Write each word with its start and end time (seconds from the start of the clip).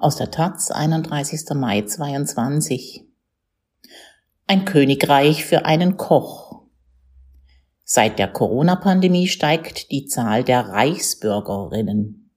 Aus 0.00 0.14
der 0.14 0.30
Taz, 0.30 0.70
31. 0.70 1.56
Mai 1.56 1.82
22. 1.82 3.04
Ein 4.46 4.64
Königreich 4.64 5.44
für 5.44 5.64
einen 5.64 5.96
Koch. 5.96 6.62
Seit 7.82 8.20
der 8.20 8.28
Corona-Pandemie 8.28 9.26
steigt 9.26 9.90
die 9.90 10.06
Zahl 10.06 10.44
der 10.44 10.68
Reichsbürgerinnen. 10.68 12.30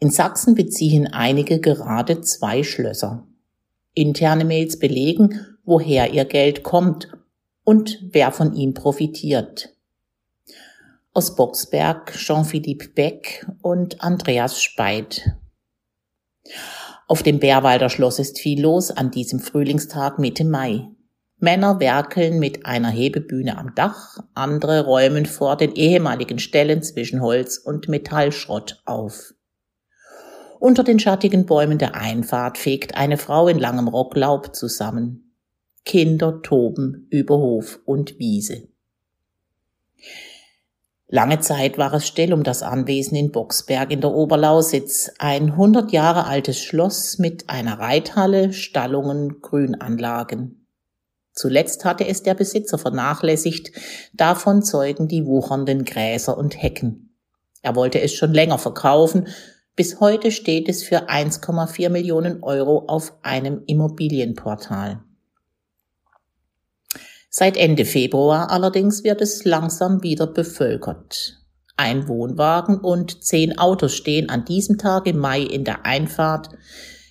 In 0.00 0.10
Sachsen 0.10 0.56
beziehen 0.56 1.06
einige 1.06 1.60
gerade 1.60 2.20
zwei 2.22 2.64
Schlösser. 2.64 3.28
Interne 3.94 4.44
Mails 4.44 4.80
belegen, 4.80 5.56
woher 5.64 6.12
ihr 6.12 6.24
Geld 6.24 6.64
kommt 6.64 7.12
und 7.62 8.00
wer 8.10 8.32
von 8.32 8.54
ihm 8.54 8.74
profitiert. 8.74 9.72
Aus 11.12 11.36
Boxberg 11.36 12.12
Jean-Philippe 12.14 12.88
Beck 12.88 13.46
und 13.62 14.02
Andreas 14.02 14.60
Speit. 14.60 15.36
Auf 17.10 17.22
dem 17.22 17.40
Bärwalder 17.40 17.88
Schloss 17.88 18.18
ist 18.18 18.38
viel 18.38 18.60
los 18.60 18.90
an 18.90 19.10
diesem 19.10 19.40
Frühlingstag 19.40 20.18
Mitte 20.18 20.44
Mai. 20.44 20.90
Männer 21.38 21.80
werkeln 21.80 22.38
mit 22.38 22.66
einer 22.66 22.90
Hebebühne 22.90 23.56
am 23.56 23.74
Dach, 23.74 24.18
andere 24.34 24.84
räumen 24.84 25.24
vor 25.24 25.56
den 25.56 25.72
ehemaligen 25.72 26.38
Stellen 26.38 26.82
zwischen 26.82 27.22
Holz 27.22 27.56
und 27.56 27.88
Metallschrott 27.88 28.82
auf. 28.84 29.32
Unter 30.60 30.84
den 30.84 30.98
schattigen 30.98 31.46
Bäumen 31.46 31.78
der 31.78 31.94
Einfahrt 31.94 32.58
fegt 32.58 32.96
eine 32.96 33.16
Frau 33.16 33.48
in 33.48 33.58
langem 33.58 33.88
Rock 33.88 34.14
Laub 34.14 34.54
zusammen. 34.54 35.34
Kinder 35.86 36.42
toben 36.42 37.06
über 37.10 37.38
Hof 37.38 37.80
und 37.86 38.18
Wiese. 38.18 38.68
Lange 41.10 41.40
Zeit 41.40 41.78
war 41.78 41.94
es 41.94 42.06
still 42.06 42.34
um 42.34 42.42
das 42.42 42.62
Anwesen 42.62 43.16
in 43.16 43.32
Boxberg 43.32 43.90
in 43.90 44.02
der 44.02 44.12
Oberlausitz, 44.12 45.10
ein 45.18 45.56
hundert 45.56 45.90
Jahre 45.90 46.26
altes 46.26 46.60
Schloss 46.60 47.18
mit 47.18 47.48
einer 47.48 47.78
Reithalle, 47.78 48.52
Stallungen, 48.52 49.40
Grünanlagen. 49.40 50.66
Zuletzt 51.32 51.86
hatte 51.86 52.06
es 52.06 52.24
der 52.24 52.34
Besitzer 52.34 52.76
vernachlässigt, 52.76 53.72
davon 54.12 54.62
zeugen 54.62 55.08
die 55.08 55.24
wuchernden 55.24 55.86
Gräser 55.86 56.36
und 56.36 56.62
Hecken. 56.62 57.16
Er 57.62 57.74
wollte 57.74 58.02
es 58.02 58.12
schon 58.12 58.34
länger 58.34 58.58
verkaufen, 58.58 59.28
bis 59.76 60.00
heute 60.00 60.30
steht 60.30 60.68
es 60.68 60.82
für 60.82 61.08
1,4 61.08 61.88
Millionen 61.88 62.42
Euro 62.42 62.84
auf 62.86 63.14
einem 63.22 63.62
Immobilienportal. 63.64 65.00
Seit 67.38 67.56
Ende 67.56 67.84
Februar 67.84 68.50
allerdings 68.50 69.04
wird 69.04 69.20
es 69.20 69.44
langsam 69.44 70.02
wieder 70.02 70.26
bevölkert. 70.26 71.38
Ein 71.76 72.08
Wohnwagen 72.08 72.80
und 72.80 73.22
zehn 73.22 73.56
Autos 73.60 73.94
stehen 73.94 74.28
an 74.28 74.44
diesem 74.44 74.76
Tag 74.76 75.06
im 75.06 75.18
Mai 75.18 75.42
in 75.42 75.62
der 75.62 75.86
Einfahrt, 75.86 76.48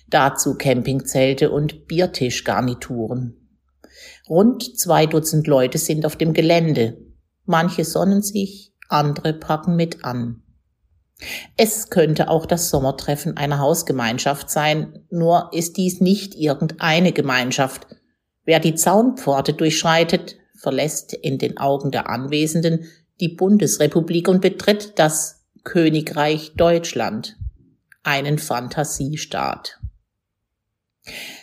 dazu 0.06 0.58
Campingzelte 0.58 1.50
und 1.50 1.86
Biertischgarnituren. 1.86 3.48
Rund 4.28 4.78
zwei 4.78 5.06
Dutzend 5.06 5.46
Leute 5.46 5.78
sind 5.78 6.04
auf 6.04 6.16
dem 6.16 6.34
Gelände. 6.34 6.98
Manche 7.46 7.86
sonnen 7.86 8.20
sich, 8.20 8.74
andere 8.90 9.32
packen 9.32 9.76
mit 9.76 10.04
an. 10.04 10.42
Es 11.56 11.88
könnte 11.88 12.28
auch 12.28 12.44
das 12.44 12.68
Sommertreffen 12.68 13.38
einer 13.38 13.60
Hausgemeinschaft 13.60 14.50
sein, 14.50 15.06
nur 15.08 15.48
ist 15.54 15.78
dies 15.78 16.02
nicht 16.02 16.34
irgendeine 16.34 17.12
Gemeinschaft, 17.12 17.86
Wer 18.48 18.60
die 18.60 18.74
Zaunpforte 18.74 19.52
durchschreitet, 19.52 20.36
verlässt 20.56 21.12
in 21.12 21.36
den 21.36 21.58
Augen 21.58 21.90
der 21.90 22.08
Anwesenden 22.08 22.86
die 23.20 23.28
Bundesrepublik 23.28 24.26
und 24.26 24.40
betritt 24.40 24.94
das 24.98 25.44
Königreich 25.64 26.54
Deutschland, 26.56 27.36
einen 28.02 28.38
Fantasiestaat. 28.38 29.78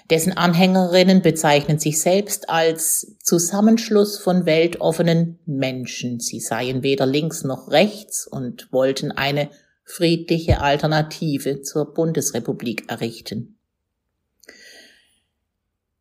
Dessen 0.09 0.35
Anhängerinnen 0.35 1.21
bezeichnen 1.21 1.77
sich 1.77 2.01
selbst 2.01 2.49
als 2.49 3.15
Zusammenschluss 3.21 4.17
von 4.17 4.47
weltoffenen 4.47 5.37
Menschen. 5.45 6.19
Sie 6.19 6.39
seien 6.39 6.81
weder 6.81 7.05
links 7.05 7.43
noch 7.43 7.69
rechts 7.69 8.25
und 8.25 8.73
wollten 8.73 9.11
eine 9.11 9.51
friedliche 9.83 10.59
Alternative 10.59 11.61
zur 11.61 11.93
Bundesrepublik 11.93 12.89
errichten. 12.89 13.54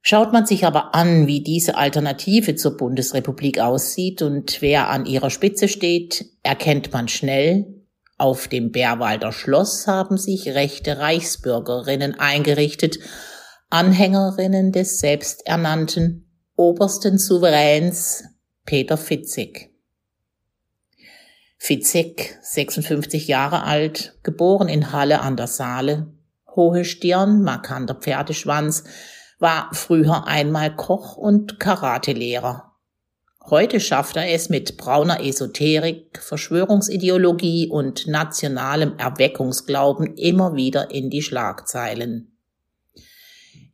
Schaut 0.07 0.35
man 0.35 0.45
sich 0.45 0.67
aber 0.67 0.95
an, 0.95 1.27
wie 1.27 1.43
diese 1.43 1.79
Alternative 1.79 2.55
zur 2.57 2.77
Bundesrepublik 2.77 3.59
aussieht 3.59 4.21
und 4.21 4.61
wer 4.61 4.91
an 4.91 5.07
ihrer 5.07 5.31
Spitze 5.31 5.67
steht, 5.67 6.27
erkennt 6.43 6.93
man 6.93 7.09
schnell, 7.09 7.83
auf 8.19 8.47
dem 8.47 8.71
Bärwalder 8.71 9.33
Schloss 9.33 9.87
haben 9.87 10.19
sich 10.19 10.51
rechte 10.51 10.99
Reichsbürgerinnen 10.99 12.21
eingerichtet, 12.21 12.99
Anhängerinnen 13.71 14.73
des 14.73 14.99
selbsternannten 14.99 16.31
obersten 16.55 17.17
Souveräns 17.17 18.25
Peter 18.67 18.99
Fitzek. 18.99 19.71
Fitzek, 21.57 22.39
56 22.43 23.27
Jahre 23.27 23.63
alt, 23.63 24.19
geboren 24.23 24.69
in 24.69 24.93
Halle 24.93 25.23
an 25.23 25.39
der 25.39 25.47
Saale, 25.47 26.13
hohe 26.55 26.85
Stirn, 26.85 27.43
markanter 27.43 27.95
Pferdeschwanz, 27.95 28.85
war 29.39 29.71
früher 29.73 30.27
einmal 30.27 30.75
Koch 30.75 31.17
und 31.17 31.59
Karatelehrer. 31.61 32.73
Heute 33.51 33.79
schafft 33.79 34.17
er 34.17 34.33
es 34.33 34.49
mit 34.49 34.79
brauner 34.79 35.23
Esoterik, 35.23 36.19
Verschwörungsideologie 36.19 37.69
und 37.69 38.07
nationalem 38.07 38.97
Erweckungsglauben 38.97 40.15
immer 40.17 40.55
wieder 40.55 40.91
in 40.91 41.11
die 41.11 41.21
Schlagzeilen. 41.21 42.39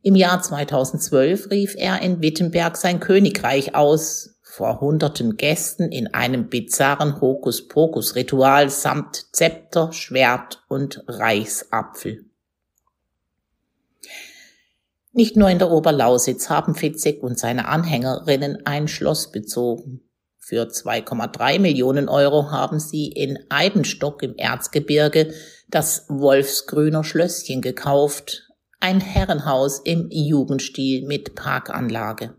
Im 0.01 0.15
Jahr 0.15 0.41
2012 0.41 1.51
rief 1.51 1.75
er 1.77 2.01
in 2.01 2.21
Wittenberg 2.21 2.75
sein 2.75 2.99
Königreich 2.99 3.75
aus, 3.75 4.39
vor 4.41 4.81
hunderten 4.81 5.37
Gästen 5.37 5.89
in 5.93 6.13
einem 6.13 6.49
bizarren 6.49 7.21
Hokuspokus-Ritual 7.21 8.69
samt 8.69 9.33
Zepter, 9.33 9.93
Schwert 9.93 10.65
und 10.67 11.01
Reichsapfel. 11.07 12.25
Nicht 15.13 15.35
nur 15.35 15.49
in 15.49 15.59
der 15.59 15.71
Oberlausitz 15.71 16.49
haben 16.49 16.73
Fitzek 16.73 17.21
und 17.21 17.37
seine 17.37 17.67
Anhängerinnen 17.67 18.65
ein 18.65 18.87
Schloss 18.87 19.31
bezogen. 19.31 20.01
Für 20.37 20.63
2,3 20.63 21.59
Millionen 21.59 22.09
Euro 22.09 22.49
haben 22.49 22.79
sie 22.79 23.07
in 23.07 23.37
Eibenstock 23.49 24.23
im 24.23 24.35
Erzgebirge 24.37 25.33
das 25.69 26.05
Wolfsgrüner 26.09 27.03
Schlösschen 27.03 27.61
gekauft, 27.61 28.49
ein 28.79 28.99
Herrenhaus 28.99 29.79
im 29.79 30.09
Jugendstil 30.09 31.05
mit 31.05 31.35
Parkanlage. 31.35 32.35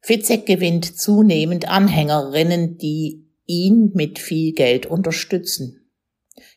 Fitzek 0.00 0.46
gewinnt 0.46 0.98
zunehmend 0.98 1.68
Anhängerinnen, 1.68 2.78
die 2.78 3.26
ihn 3.46 3.92
mit 3.94 4.18
viel 4.18 4.52
Geld 4.52 4.86
unterstützen. 4.86 5.87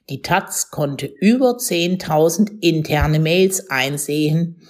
Die 0.10 0.22
Taz 0.22 0.72
konnte 0.72 1.06
über 1.06 1.58
10.000 1.58 2.62
interne 2.62 3.20
Mails 3.20 3.70
einsehen, 3.70 4.62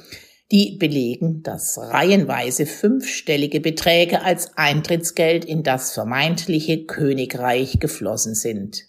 die 0.52 0.78
belegen, 0.78 1.44
dass 1.44 1.78
reihenweise 1.78 2.66
fünfstellige 2.66 3.62
Beträge 3.62 4.22
als 4.24 4.58
Eintrittsgeld 4.58 5.46
in 5.46 5.64
das 5.64 5.94
vermeintliche 5.94 6.86
Königreich 6.86 7.80
geflossen 7.80 8.36
sind. 8.36 8.86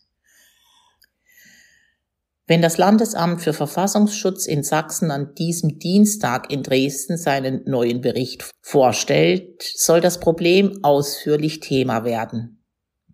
Wenn 2.46 2.60
das 2.60 2.76
Landesamt 2.76 3.40
für 3.40 3.52
Verfassungsschutz 3.52 4.46
in 4.46 4.64
Sachsen 4.64 5.10
an 5.12 5.34
diesem 5.36 5.78
Dienstag 5.78 6.50
in 6.52 6.64
Dresden 6.64 7.16
seinen 7.16 7.62
neuen 7.64 8.00
Bericht 8.00 8.50
vorstellt, 8.60 9.62
soll 9.62 10.00
das 10.00 10.18
Problem 10.18 10.80
ausführlich 10.82 11.60
Thema 11.60 12.04
werden. 12.04 12.61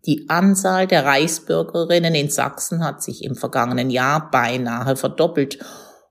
Die 0.09 0.31
Anzahl 0.31 0.87
der 0.87 1.05
Reichsbürgerinnen 1.05 2.15
in 2.15 2.31
Sachsen 2.31 2.83
hat 2.83 3.03
sich 3.03 3.23
im 3.25 3.35
vergangenen 3.35 3.91
Jahr 3.91 4.31
beinahe 4.31 4.97
verdoppelt 4.97 5.59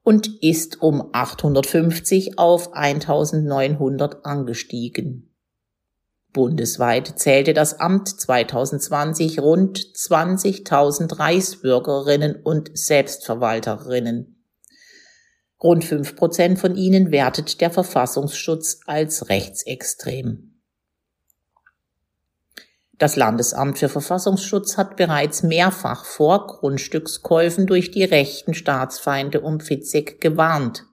und 0.03 0.43
ist 0.43 0.83
um 0.83 1.09
850 1.13 2.37
auf 2.37 2.73
1900 2.73 4.23
angestiegen. 4.23 5.35
Bundesweit 6.31 7.17
zählte 7.17 7.55
das 7.55 7.79
Amt 7.79 8.07
2020 8.07 9.39
rund 9.39 9.79
20.000 9.79 11.17
Reichsbürgerinnen 11.17 12.35
und 12.43 12.69
Selbstverwalterinnen. 12.77 14.45
Rund 15.63 15.83
fünf 15.83 16.15
Prozent 16.15 16.59
von 16.59 16.75
ihnen 16.75 17.09
wertet 17.09 17.61
der 17.61 17.71
Verfassungsschutz 17.71 18.81
als 18.85 19.29
rechtsextrem. 19.29 20.46
Das 22.97 23.15
Landesamt 23.15 23.77
für 23.77 23.89
Verfassungsschutz 23.89 24.77
hat 24.77 24.95
bereits 24.95 25.43
mehrfach 25.43 26.03
vor 26.03 26.47
Grundstückskäufen 26.47 27.67
durch 27.67 27.91
die 27.91 28.03
rechten 28.03 28.55
Staatsfeinde 28.55 29.41
um 29.41 29.59
Fitzek 29.59 30.19
gewarnt. 30.19 30.85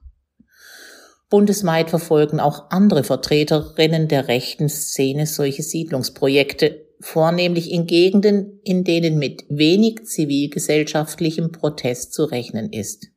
Bundesweit 1.31 1.89
verfolgen 1.89 2.39
auch 2.39 2.69
andere 2.69 3.03
Vertreterinnen 3.03 4.07
der 4.07 4.27
rechten 4.27 4.69
Szene 4.69 5.25
solche 5.25 5.63
Siedlungsprojekte, 5.63 6.85
vornehmlich 6.99 7.71
in 7.71 7.87
Gegenden, 7.87 8.59
in 8.63 8.83
denen 8.83 9.17
mit 9.17 9.43
wenig 9.49 10.05
zivilgesellschaftlichem 10.05 11.51
Protest 11.51 12.13
zu 12.13 12.25
rechnen 12.25 12.71
ist. 12.71 13.07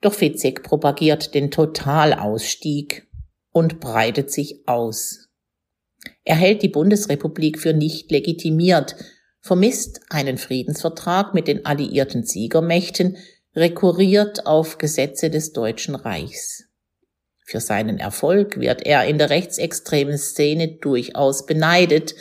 Doch 0.00 0.14
Fitzek 0.14 0.62
propagiert 0.62 1.34
den 1.34 1.50
Totalausstieg 1.50 3.08
und 3.50 3.80
breitet 3.80 4.30
sich 4.30 4.62
aus. 4.66 5.27
Er 6.24 6.36
hält 6.36 6.62
die 6.62 6.68
Bundesrepublik 6.68 7.58
für 7.58 7.72
nicht 7.72 8.10
legitimiert, 8.10 8.96
vermisst 9.40 10.00
einen 10.10 10.38
Friedensvertrag 10.38 11.34
mit 11.34 11.48
den 11.48 11.64
alliierten 11.64 12.24
Siegermächten, 12.24 13.16
rekurriert 13.56 14.46
auf 14.46 14.78
Gesetze 14.78 15.30
des 15.30 15.52
Deutschen 15.52 15.94
Reichs. 15.94 16.64
Für 17.44 17.60
seinen 17.60 17.98
Erfolg 17.98 18.60
wird 18.60 18.84
er 18.84 19.06
in 19.06 19.16
der 19.16 19.30
rechtsextremen 19.30 20.18
Szene 20.18 20.78
durchaus 20.80 21.46
beneidet, 21.46 22.14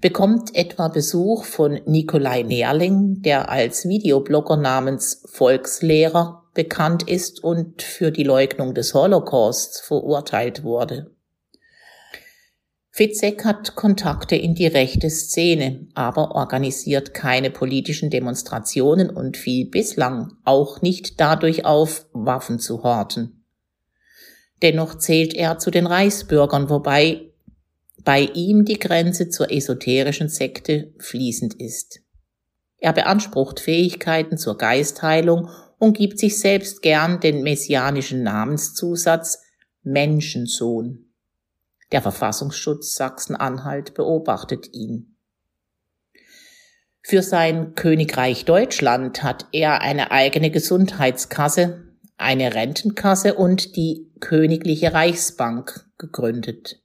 bekommt 0.00 0.54
etwa 0.54 0.88
Besuch 0.88 1.44
von 1.44 1.80
Nikolai 1.86 2.42
Nerling, 2.42 3.22
der 3.22 3.48
als 3.48 3.88
Videoblogger 3.88 4.56
namens 4.56 5.22
Volkslehrer 5.26 6.42
bekannt 6.52 7.08
ist 7.08 7.44
und 7.44 7.82
für 7.82 8.10
die 8.10 8.24
Leugnung 8.24 8.74
des 8.74 8.92
Holocausts 8.92 9.80
verurteilt 9.80 10.64
wurde. 10.64 11.15
Fitzek 12.96 13.44
hat 13.44 13.74
Kontakte 13.76 14.36
in 14.36 14.54
die 14.54 14.66
rechte 14.66 15.10
Szene, 15.10 15.86
aber 15.92 16.34
organisiert 16.34 17.12
keine 17.12 17.50
politischen 17.50 18.08
Demonstrationen 18.08 19.10
und 19.10 19.36
fiel 19.36 19.68
bislang 19.68 20.32
auch 20.44 20.80
nicht 20.80 21.20
dadurch 21.20 21.66
auf, 21.66 22.06
Waffen 22.14 22.58
zu 22.58 22.82
horten. 22.82 23.44
Dennoch 24.62 24.96
zählt 24.96 25.34
er 25.34 25.58
zu 25.58 25.70
den 25.70 25.86
Reichsbürgern, 25.86 26.70
wobei 26.70 27.34
bei 28.02 28.30
ihm 28.32 28.64
die 28.64 28.78
Grenze 28.78 29.28
zur 29.28 29.52
esoterischen 29.52 30.30
Sekte 30.30 30.94
fließend 30.98 31.52
ist. 31.52 32.00
Er 32.78 32.94
beansprucht 32.94 33.60
Fähigkeiten 33.60 34.38
zur 34.38 34.56
Geistheilung 34.56 35.50
und 35.78 35.98
gibt 35.98 36.18
sich 36.18 36.38
selbst 36.38 36.80
gern 36.80 37.20
den 37.20 37.42
messianischen 37.42 38.22
Namenszusatz 38.22 39.42
Menschensohn. 39.82 41.05
Der 41.92 42.02
Verfassungsschutz 42.02 42.94
Sachsen-Anhalt 42.94 43.94
beobachtet 43.94 44.74
ihn. 44.74 45.16
Für 47.02 47.22
sein 47.22 47.76
Königreich 47.76 48.44
Deutschland 48.44 49.22
hat 49.22 49.46
er 49.52 49.80
eine 49.80 50.10
eigene 50.10 50.50
Gesundheitskasse, 50.50 51.84
eine 52.16 52.54
Rentenkasse 52.54 53.34
und 53.34 53.76
die 53.76 54.10
Königliche 54.18 54.92
Reichsbank 54.92 55.86
gegründet. 55.98 56.82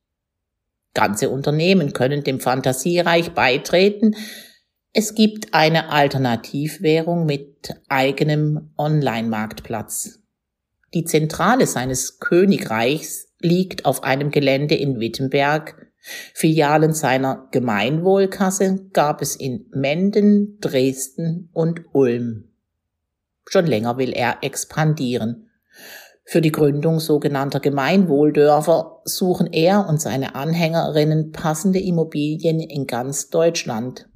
Ganze 0.93 1.31
Unternehmen 1.31 1.93
können 1.93 2.23
dem 2.23 2.39
Fantasiereich 2.39 3.31
beitreten. 3.31 4.15
Es 4.93 5.15
gibt 5.15 5.53
eine 5.53 5.89
Alternativwährung 5.89 7.25
mit 7.25 7.73
eigenem 7.87 8.73
Online-Marktplatz. 8.77 10.19
Die 10.93 11.05
Zentrale 11.05 11.65
seines 11.65 12.19
Königreichs 12.19 13.30
liegt 13.41 13.85
auf 13.85 14.03
einem 14.03 14.31
Gelände 14.31 14.75
in 14.75 14.99
Wittenberg. 14.99 15.91
Filialen 16.33 16.93
seiner 16.93 17.47
Gemeinwohlkasse 17.51 18.87
gab 18.93 19.21
es 19.21 19.35
in 19.35 19.67
Menden, 19.71 20.57
Dresden 20.59 21.49
und 21.53 21.81
Ulm. 21.93 22.45
Schon 23.47 23.67
länger 23.67 23.97
will 23.97 24.11
er 24.11 24.37
expandieren. 24.41 25.49
Für 26.23 26.41
die 26.41 26.51
Gründung 26.51 26.99
sogenannter 26.99 27.59
Gemeinwohldörfer 27.59 29.01
suchen 29.03 29.47
er 29.51 29.87
und 29.89 30.01
seine 30.01 30.35
Anhängerinnen 30.35 31.31
passende 31.31 31.79
Immobilien 31.79 32.59
in 32.59 32.87
ganz 32.87 33.29
Deutschland. 33.29 34.07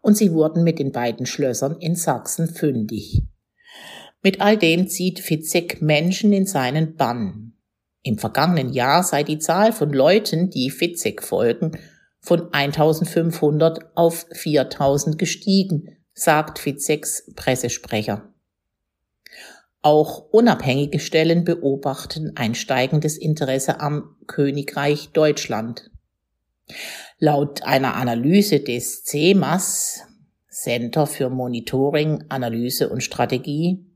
Und 0.00 0.16
sie 0.16 0.32
wurden 0.32 0.64
mit 0.64 0.78
den 0.78 0.92
beiden 0.92 1.26
Schlössern 1.26 1.76
in 1.78 1.94
Sachsen 1.94 2.48
fündig. 2.48 3.22
Mit 4.22 4.40
all 4.40 4.56
dem 4.56 4.88
zieht 4.88 5.20
Fitzek 5.20 5.80
Menschen 5.80 6.32
in 6.32 6.46
seinen 6.46 6.96
Bann. 6.96 7.49
Im 8.02 8.18
vergangenen 8.18 8.72
Jahr 8.72 9.02
sei 9.02 9.22
die 9.22 9.38
Zahl 9.38 9.72
von 9.72 9.92
Leuten, 9.92 10.50
die 10.50 10.70
Fitzek 10.70 11.22
folgen, 11.22 11.72
von 12.20 12.52
1500 12.52 13.96
auf 13.96 14.26
4000 14.32 15.18
gestiegen, 15.18 15.96
sagt 16.14 16.58
Fitzeks 16.58 17.30
Pressesprecher. 17.34 18.32
Auch 19.82 20.30
unabhängige 20.30 21.00
Stellen 21.00 21.44
beobachten 21.44 22.32
ein 22.36 22.54
steigendes 22.54 23.16
Interesse 23.16 23.80
am 23.80 24.16
Königreich 24.26 25.10
Deutschland. 25.12 25.90
Laut 27.18 27.62
einer 27.62 27.96
Analyse 27.96 28.60
des 28.60 29.04
CEMAS, 29.04 30.02
Center 30.48 31.06
für 31.06 31.30
Monitoring, 31.30 32.24
Analyse 32.28 32.90
und 32.90 33.02
Strategie, 33.02 33.89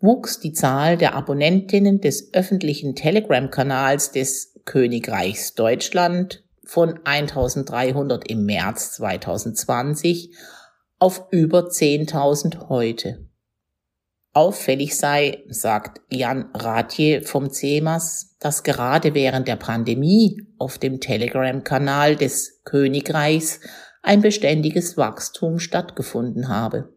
wuchs 0.00 0.40
die 0.40 0.52
Zahl 0.52 0.96
der 0.96 1.14
Abonnentinnen 1.14 2.00
des 2.00 2.32
öffentlichen 2.34 2.94
Telegram-Kanals 2.94 4.12
des 4.12 4.54
Königreichs 4.64 5.54
Deutschland 5.54 6.44
von 6.64 7.00
1300 7.04 8.28
im 8.28 8.44
März 8.44 8.92
2020 8.94 10.34
auf 10.98 11.26
über 11.30 11.68
10.000 11.68 12.68
heute. 12.68 13.28
Auffällig 14.32 14.98
sei, 14.98 15.44
sagt 15.48 16.02
Jan 16.10 16.50
Ratje 16.52 17.22
vom 17.22 17.50
CEMAS, 17.50 18.36
dass 18.38 18.62
gerade 18.64 19.14
während 19.14 19.48
der 19.48 19.56
Pandemie 19.56 20.46
auf 20.58 20.76
dem 20.76 21.00
Telegram-Kanal 21.00 22.16
des 22.16 22.62
Königreichs 22.64 23.60
ein 24.02 24.20
beständiges 24.20 24.98
Wachstum 24.98 25.58
stattgefunden 25.58 26.48
habe. 26.48 26.95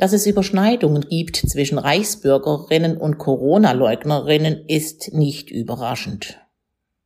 Dass 0.00 0.14
es 0.14 0.24
Überschneidungen 0.24 1.02
gibt 1.10 1.36
zwischen 1.36 1.76
Reichsbürgerinnen 1.76 2.96
und 2.96 3.18
Corona-Leugnerinnen 3.18 4.64
ist 4.66 5.12
nicht 5.12 5.50
überraschend. 5.50 6.40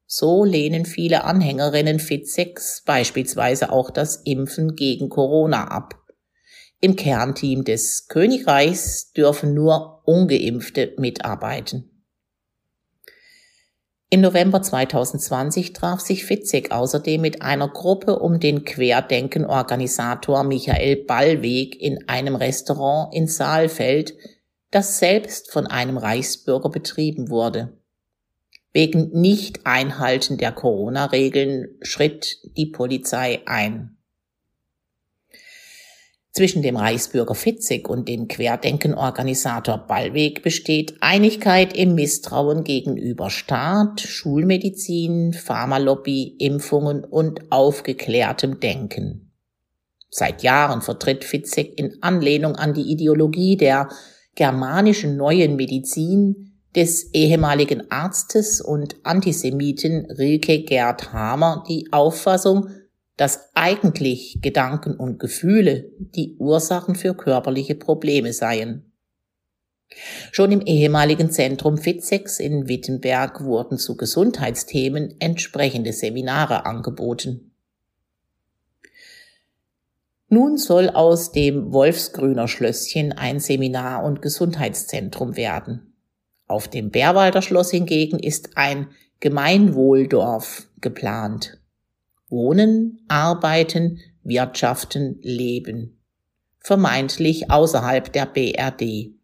So 0.07 0.45
lehnen 0.45 0.87
viele 0.87 1.25
Anhängerinnen 1.25 1.99
Fit6 1.99 2.85
beispielsweise 2.87 3.73
auch 3.73 3.91
das 3.91 4.23
Impfen 4.25 4.77
gegen 4.77 5.09
Corona 5.09 5.65
ab. 5.65 6.05
Im 6.81 6.95
Kernteam 6.95 7.65
des 7.65 8.07
Königreichs 8.07 9.11
dürfen 9.11 9.55
nur 9.55 10.03
ungeimpfte 10.05 10.95
mitarbeiten. 10.97 11.94
Im 14.11 14.21
November 14.21 14.63
2020 14.63 15.73
traf 15.73 16.01
sich 16.01 16.25
Fitzek 16.25 16.71
außerdem 16.71 17.21
mit 17.21 17.43
einer 17.43 17.69
Gruppe 17.69 18.19
um 18.19 18.39
den 18.39 18.65
Querdenken-Organisator 18.65 20.45
Michael 20.45 21.05
Ballweg 21.05 21.81
in 21.81 22.09
einem 22.09 22.37
Restaurant 22.37 23.15
in 23.15 23.27
Saalfeld, 23.27 24.15
das 24.71 24.99
selbst 24.99 25.51
von 25.51 25.67
einem 25.67 25.99
Reichsbürger 25.99 26.69
betrieben 26.69 27.29
wurde. 27.31 27.77
Wegen 28.73 29.11
Nicht-Einhalten 29.11 30.37
der 30.37 30.53
Corona-Regeln 30.53 31.77
schritt 31.83 32.39
die 32.57 32.67
Polizei 32.67 33.41
ein. 33.47 33.94
Zwischen 36.37 36.63
dem 36.63 36.77
Reichsbürger 36.77 37.37
Fitzig 37.37 37.89
und 37.89 38.09
dem 38.09 38.27
Querdenkenorganisator 38.27 39.79
Ballweg 39.79 40.43
besteht 40.43 40.97
Einigkeit 41.01 41.77
im 41.77 41.95
Misstrauen 41.95 42.65
gegenüber 42.65 43.31
Staat, 43.31 44.01
Schulmedizin, 44.01 45.33
Pharmalobby, 45.33 46.35
Impfungen 46.41 47.05
und 47.05 47.53
aufgeklärtem 47.53 48.59
Denken. 48.59 49.31
Seit 50.11 50.43
Jahren 50.43 50.83
vertritt 50.83 51.23
Fitzek 51.23 51.79
in 51.79 51.99
Anlehnung 52.01 52.57
an 52.57 52.75
die 52.75 52.91
Ideologie 52.91 53.57
der 53.57 53.89
germanischen 54.35 55.17
neuen 55.17 55.55
Medizin 55.55 56.59
des 56.75 57.15
ehemaligen 57.15 57.93
Arztes 57.93 58.61
und 58.61 58.97
Antisemiten 59.05 60.11
Rilke 60.11 60.65
Gerd 60.65 61.13
Hamer 61.13 61.63
die 61.69 61.87
Auffassung, 61.93 62.71
dass 63.17 63.51
eigentlich 63.55 64.39
Gedanken 64.43 64.97
und 64.97 65.19
Gefühle 65.19 65.91
die 65.99 66.37
Ursachen 66.39 66.95
für 66.95 67.15
körperliche 67.15 67.75
Probleme 67.75 68.33
seien. 68.33 68.91
Schon 70.33 70.51
im 70.51 70.61
ehemaligen 70.63 71.31
Zentrum 71.31 71.79
Fitzex 71.79 72.41
in 72.41 72.69
Wittenberg 72.69 73.45
wurden 73.45 73.79
zu 73.79 73.97
Gesundheitsthemen 73.97 75.15
entsprechende 75.21 75.93
Seminare 75.93 76.67
angeboten. 76.67 77.53
Nun 80.29 80.57
soll 80.57 80.91
aus 80.91 81.31
dem 81.31 81.73
Wolfsgrüner 81.73 82.49
Schlösschen 82.49 83.13
ein 83.13 83.39
Seminar- 83.39 84.03
und 84.03 84.21
Gesundheitszentrum 84.21 85.37
werden. 85.37 85.95
Auf 86.49 86.67
dem 86.67 86.91
Bärwalder 86.91 87.41
Schloss 87.41 87.71
hingegen 87.71 88.19
ist 88.19 88.57
ein 88.57 88.89
Gemeinwohldorf 89.21 90.67
geplant. 90.81 91.61
Wohnen, 92.35 92.99
Arbeiten, 93.07 94.01
Wirtschaften, 94.25 95.21
Leben. 95.23 96.03
Vermeintlich 96.59 97.49
außerhalb 97.49 98.13
der 98.13 98.27
BRD. 98.27 99.15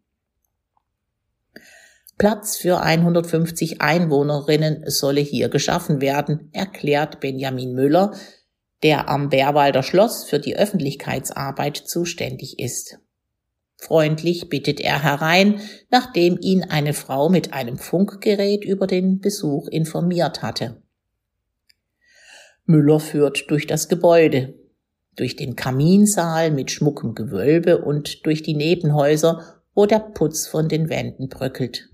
Platz 2.17 2.55
für 2.55 2.79
150 2.79 3.81
Einwohnerinnen 3.81 4.83
solle 4.85 5.19
hier 5.19 5.49
geschaffen 5.49 5.99
werden, 5.99 6.51
erklärt 6.53 7.19
Benjamin 7.19 7.73
Müller, 7.73 8.13
der 8.81 9.09
am 9.09 9.27
Bärwalder 9.27 9.83
Schloss 9.83 10.23
für 10.23 10.39
die 10.39 10.55
Öffentlichkeitsarbeit 10.55 11.75
zuständig 11.75 12.59
ist. 12.59 12.97
Freundlich 13.75 14.47
bittet 14.47 14.79
er 14.79 15.03
herein, 15.03 15.59
nachdem 15.89 16.37
ihn 16.39 16.63
eine 16.63 16.93
Frau 16.93 17.27
mit 17.27 17.51
einem 17.51 17.77
Funkgerät 17.77 18.63
über 18.63 18.87
den 18.87 19.19
Besuch 19.19 19.67
informiert 19.67 20.41
hatte. 20.41 20.81
Müller 22.71 22.99
führt 22.99 23.51
durch 23.51 23.67
das 23.67 23.87
Gebäude, 23.89 24.55
durch 25.15 25.35
den 25.35 25.55
Kaminsaal 25.55 26.51
mit 26.51 26.71
schmuckem 26.71 27.13
Gewölbe 27.13 27.83
und 27.83 28.25
durch 28.25 28.41
die 28.41 28.55
Nebenhäuser, 28.55 29.61
wo 29.75 29.85
der 29.85 29.99
Putz 29.99 30.47
von 30.47 30.67
den 30.67 30.89
Wänden 30.89 31.29
bröckelt. 31.29 31.89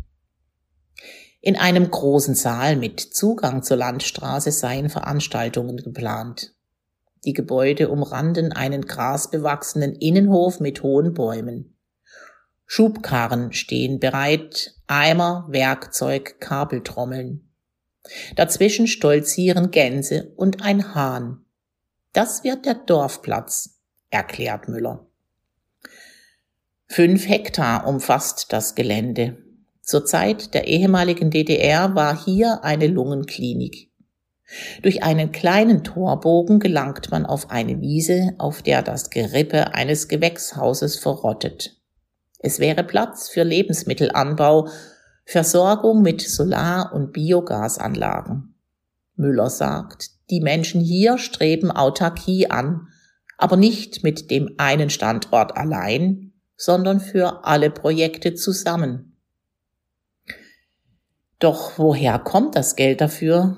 In 1.41 1.55
einem 1.55 1.89
großen 1.89 2.36
Saal 2.36 2.75
mit 2.75 3.00
Zugang 3.00 3.63
zur 3.63 3.77
Landstraße 3.77 4.51
seien 4.51 4.89
Veranstaltungen 4.89 5.77
geplant. 5.77 6.53
Die 7.25 7.34
Gebäude 7.34 7.89
umranden 7.89 8.51
einen 8.53 8.84
grasbewachsenen 8.86 9.96
Innenhof 9.96 10.60
mit 10.60 10.84
hohen 10.84 11.13
Bäumen. 11.13 11.77
Schubkarren 12.65 13.53
stehen 13.53 14.00
bereit, 14.00 14.75
Eimer, 14.88 15.48
Werkzeug, 15.50 16.39
Kabeltrommeln. 16.39 17.47
Dazwischen 18.36 18.88
stolzieren 18.88 19.72
Gänse 19.72 20.32
und 20.36 20.64
ein 20.64 20.96
Hahn. 20.96 21.46
Das 22.14 22.44
wird 22.44 22.66
der 22.66 22.76
Dorfplatz, 22.76 23.80
erklärt 24.10 24.68
Müller. 24.68 25.08
Fünf 26.88 27.28
Hektar 27.28 27.86
umfasst 27.86 28.54
das 28.54 28.76
Gelände. 28.76 29.38
Zur 29.82 30.06
Zeit 30.06 30.54
der 30.54 30.68
ehemaligen 30.68 31.32
DDR 31.32 31.96
war 31.96 32.24
hier 32.26 32.64
eine 32.64 32.88
Lungenklinik. 32.88 33.92
Durch 34.82 35.04
einen 35.04 35.32
kleinen 35.32 35.84
Torbogen 35.84 36.60
gelangt 36.60 37.12
man 37.12 37.26
auf 37.26 37.52
eine 37.52 37.82
Wiese, 37.82 38.34
auf 38.38 38.62
der 38.62 38.82
das 38.82 39.10
Gerippe 39.10 39.74
eines 39.74 40.08
Gewächshauses 40.08 40.98
verrottet. 40.98 41.78
Es 42.40 42.60
wäre 42.60 42.84
Platz 42.84 43.30
für 43.30 43.44
Lebensmittelanbau, 43.44 44.70
Versorgung 45.29 46.01
mit 46.01 46.22
Solar- 46.22 46.93
und 46.93 47.12
Biogasanlagen. 47.12 48.55
Müller 49.17 49.50
sagt, 49.50 50.12
die 50.29 50.39
Menschen 50.39 50.79
hier 50.79 51.17
streben 51.17 51.69
Autarkie 51.69 52.50
an, 52.50 52.88
aber 53.38 53.57
nicht 53.57 54.05
mit 54.05 54.31
dem 54.31 54.55
einen 54.57 54.89
Standort 54.89 55.57
allein, 55.57 56.31
sondern 56.55 57.01
für 57.01 57.43
alle 57.43 57.69
Projekte 57.69 58.36
zusammen. 58.36 59.17
Doch 61.39 61.77
woher 61.77 62.19
kommt 62.19 62.55
das 62.55 62.77
Geld 62.77 63.01
dafür? 63.01 63.57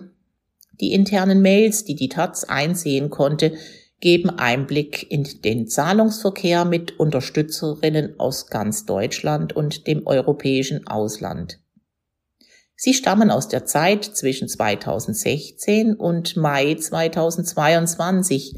Die 0.81 0.91
internen 0.91 1.43
Mails, 1.43 1.83
die 1.83 1.95
die 1.95 2.09
Taz 2.09 2.45
einsehen 2.45 3.11
konnte, 3.11 3.53
geben 4.00 4.29
Einblick 4.29 5.12
in 5.12 5.24
den 5.44 5.68
Zahlungsverkehr 5.68 6.65
mit 6.65 7.00
Unterstützerinnen 7.00 8.20
aus 8.20 8.48
ganz 8.48 8.86
Deutschland 8.86 9.53
und 9.53 9.88
dem 9.88 10.08
europäischen 10.08 10.88
Ausland. 10.88 11.60
Sie 12.75 12.94
stammen 12.94 13.29
aus 13.29 13.50
der 13.50 13.65
Zeit 13.65 14.06
zwischen 14.06 14.48
2016 14.48 15.96
und 15.96 16.38
Mai 16.38 16.75
2022. 16.75 18.56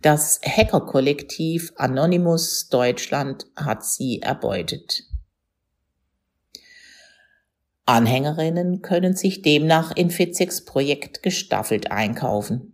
Das 0.00 0.40
Hackerkollektiv 0.44 1.72
Anonymous 1.76 2.68
Deutschland 2.70 3.46
hat 3.54 3.84
sie 3.84 4.20
erbeutet. 4.20 5.04
Anhängerinnen 7.84 8.82
können 8.82 9.14
sich 9.14 9.42
demnach 9.42 9.94
in 9.94 10.10
Fitzigs 10.10 10.64
Projekt 10.64 11.22
gestaffelt 11.22 11.92
einkaufen. 11.92 12.71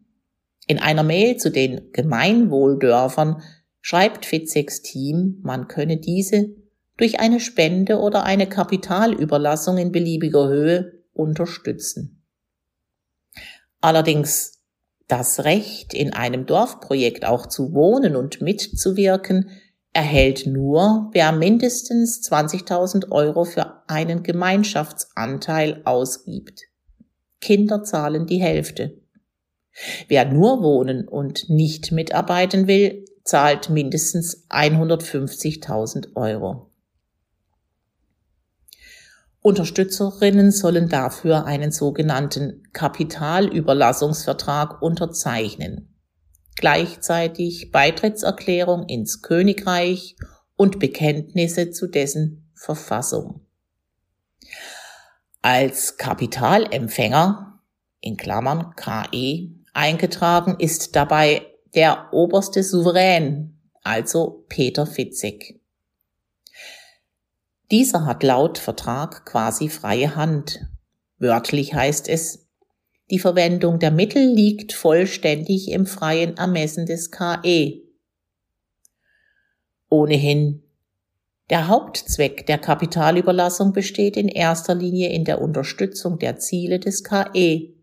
In 0.68 0.78
einer 0.78 1.02
Mail 1.02 1.38
zu 1.38 1.50
den 1.50 1.92
Gemeinwohldörfern 1.92 3.42
schreibt 3.80 4.26
Fitzigs 4.26 4.82
Team, 4.82 5.40
man 5.42 5.66
könne 5.66 5.96
diese 5.96 6.50
durch 6.98 7.20
eine 7.20 7.40
Spende 7.40 7.98
oder 7.98 8.24
eine 8.24 8.46
Kapitalüberlassung 8.46 9.78
in 9.78 9.92
beliebiger 9.92 10.46
Höhe 10.48 11.04
unterstützen. 11.14 12.22
Allerdings 13.80 14.58
das 15.06 15.44
Recht, 15.44 15.94
in 15.94 16.12
einem 16.12 16.44
Dorfprojekt 16.44 17.24
auch 17.24 17.46
zu 17.46 17.72
wohnen 17.72 18.14
und 18.14 18.42
mitzuwirken, 18.42 19.50
erhält 19.94 20.46
nur, 20.46 21.08
wer 21.12 21.32
mindestens 21.32 22.20
20.000 22.30 23.10
Euro 23.10 23.44
für 23.44 23.88
einen 23.88 24.22
Gemeinschaftsanteil 24.22 25.80
ausgibt. 25.84 26.64
Kinder 27.40 27.84
zahlen 27.84 28.26
die 28.26 28.42
Hälfte. 28.42 28.97
Wer 30.08 30.24
nur 30.24 30.62
wohnen 30.62 31.06
und 31.06 31.48
nicht 31.48 31.92
mitarbeiten 31.92 32.66
will, 32.66 33.04
zahlt 33.24 33.70
mindestens 33.70 34.48
150.000 34.48 36.16
Euro. 36.16 36.72
Unterstützerinnen 39.40 40.50
sollen 40.50 40.88
dafür 40.88 41.44
einen 41.44 41.70
sogenannten 41.70 42.64
Kapitalüberlassungsvertrag 42.72 44.82
unterzeichnen. 44.82 45.94
Gleichzeitig 46.56 47.70
Beitrittserklärung 47.70 48.88
ins 48.88 49.22
Königreich 49.22 50.16
und 50.56 50.80
Bekenntnisse 50.80 51.70
zu 51.70 51.86
dessen 51.86 52.50
Verfassung. 52.54 53.46
Als 55.40 55.98
Kapitalempfänger 55.98 57.60
in 58.00 58.16
Klammern 58.16 58.74
KE 58.74 59.57
Eingetragen 59.78 60.56
ist 60.58 60.96
dabei 60.96 61.46
der 61.72 62.08
oberste 62.12 62.64
Souverän, 62.64 63.60
also 63.84 64.44
Peter 64.48 64.86
Fitzek. 64.86 65.60
Dieser 67.70 68.04
hat 68.04 68.24
laut 68.24 68.58
Vertrag 68.58 69.24
quasi 69.24 69.68
freie 69.68 70.16
Hand. 70.16 70.66
Wörtlich 71.18 71.74
heißt 71.74 72.08
es, 72.08 72.48
die 73.12 73.20
Verwendung 73.20 73.78
der 73.78 73.92
Mittel 73.92 74.26
liegt 74.26 74.72
vollständig 74.72 75.70
im 75.70 75.86
freien 75.86 76.36
Ermessen 76.36 76.84
des 76.84 77.12
KE. 77.12 77.84
Ohnehin, 79.88 80.64
der 81.50 81.68
Hauptzweck 81.68 82.46
der 82.46 82.58
Kapitalüberlassung 82.58 83.72
besteht 83.72 84.16
in 84.16 84.26
erster 84.26 84.74
Linie 84.74 85.10
in 85.10 85.24
der 85.24 85.40
Unterstützung 85.40 86.18
der 86.18 86.36
Ziele 86.38 86.80
des 86.80 87.04
KE 87.04 87.77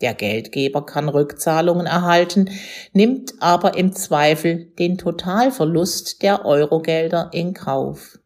der 0.00 0.14
Geldgeber 0.14 0.86
kann 0.86 1.08
Rückzahlungen 1.08 1.86
erhalten, 1.86 2.50
nimmt 2.92 3.34
aber 3.40 3.76
im 3.76 3.92
Zweifel 3.92 4.66
den 4.78 4.98
Totalverlust 4.98 6.22
der 6.22 6.44
Eurogelder 6.44 7.30
in 7.32 7.54
Kauf. 7.54 8.18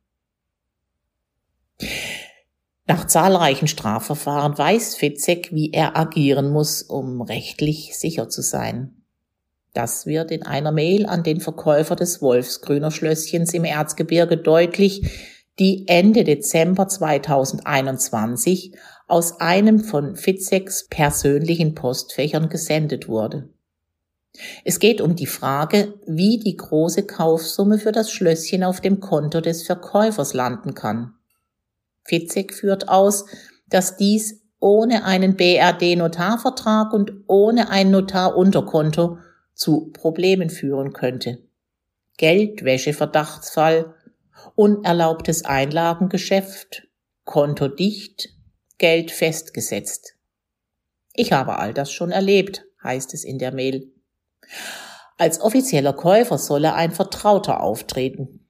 Nach 2.86 3.06
zahlreichen 3.06 3.66
Strafverfahren 3.66 4.56
weiß 4.56 4.96
Fitzek, 4.96 5.52
wie 5.52 5.72
er 5.72 5.96
agieren 5.96 6.50
muss, 6.50 6.82
um 6.82 7.22
rechtlich 7.22 7.98
sicher 7.98 8.28
zu 8.28 8.42
sein. 8.42 9.04
Das 9.72 10.06
wird 10.06 10.30
in 10.30 10.44
einer 10.44 10.70
Mail 10.70 11.06
an 11.06 11.22
den 11.24 11.40
Verkäufer 11.40 11.96
des 11.96 12.22
Wolfsgrüner 12.22 12.90
Schlösschens 12.90 13.54
im 13.54 13.64
Erzgebirge 13.64 14.36
deutlich, 14.36 15.02
die 15.58 15.88
Ende 15.88 16.24
Dezember 16.24 16.86
2021 16.88 18.76
aus 19.06 19.40
einem 19.40 19.80
von 19.80 20.16
Fitzeks 20.16 20.88
persönlichen 20.88 21.75
Postfächern 21.75 22.49
gesendet 22.49 23.08
wurde. 23.08 23.49
Es 24.64 24.80
geht 24.80 25.00
um 25.00 25.14
die 25.14 25.26
Frage, 25.26 25.94
wie 26.06 26.38
die 26.38 26.56
große 26.56 27.04
Kaufsumme 27.04 27.78
für 27.78 27.92
das 27.92 28.11
Schlösschen 28.11 28.64
auf 28.64 28.80
dem 28.80 29.00
Konto 29.00 29.40
des 29.40 29.62
Verkäufers 29.64 30.34
landen 30.34 30.75
kann. 30.75 31.14
Fitzek 32.04 32.52
führt 32.52 32.88
aus, 32.88 33.26
dass 33.68 33.96
dies 33.96 34.42
ohne 34.58 35.04
einen 35.04 35.37
BRD-Notarvertrag 35.37 36.92
und 36.92 37.12
ohne 37.26 37.70
ein 37.70 37.90
Notarunterkonto 37.90 39.18
zu 39.54 39.90
Problemen 39.92 40.50
führen 40.50 40.92
könnte. 40.92 41.38
Geldwäsche-Verdachtsfall, 42.16 43.94
unerlaubtes 44.54 45.44
Einlagengeschäft, 45.44 46.88
Konto 47.25 47.68
dicht, 47.68 48.30
Geld 48.78 49.10
festgesetzt. 49.10 50.16
Ich 51.12 51.32
habe 51.32 51.58
all 51.58 51.72
das 51.72 51.92
schon 51.92 52.10
erlebt, 52.10 52.64
heißt 52.82 53.14
es 53.14 53.24
in 53.24 53.38
der 53.38 53.52
Mail. 53.52 53.92
Als 55.16 55.40
offizieller 55.40 55.92
Käufer 55.92 56.38
solle 56.38 56.74
ein 56.74 56.90
Vertrauter 56.90 57.62
auftreten. 57.62 58.48